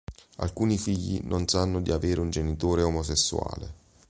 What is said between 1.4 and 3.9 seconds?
sanno di avere un genitore omosessuale.